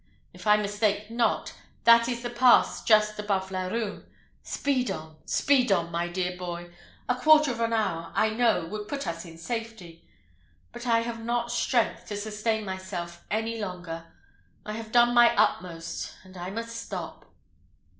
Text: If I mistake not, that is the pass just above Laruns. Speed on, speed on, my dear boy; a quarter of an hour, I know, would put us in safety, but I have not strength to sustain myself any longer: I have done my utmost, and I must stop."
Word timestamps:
If 0.33 0.47
I 0.47 0.57
mistake 0.57 1.11
not, 1.11 1.53
that 1.83 2.09
is 2.09 2.23
the 2.23 2.31
pass 2.31 2.83
just 2.83 3.19
above 3.19 3.51
Laruns. 3.51 4.03
Speed 4.41 4.89
on, 4.89 5.17
speed 5.27 5.71
on, 5.71 5.91
my 5.91 6.07
dear 6.07 6.35
boy; 6.35 6.71
a 7.07 7.13
quarter 7.13 7.51
of 7.51 7.59
an 7.59 7.71
hour, 7.71 8.11
I 8.15 8.31
know, 8.31 8.65
would 8.65 8.87
put 8.87 9.05
us 9.05 9.25
in 9.25 9.37
safety, 9.37 10.03
but 10.71 10.87
I 10.87 11.01
have 11.01 11.23
not 11.23 11.51
strength 11.51 12.07
to 12.07 12.17
sustain 12.17 12.65
myself 12.65 13.23
any 13.29 13.59
longer: 13.61 14.05
I 14.65 14.73
have 14.73 14.91
done 14.91 15.13
my 15.13 15.35
utmost, 15.35 16.13
and 16.23 16.35
I 16.35 16.49
must 16.49 16.75
stop." 16.75 17.25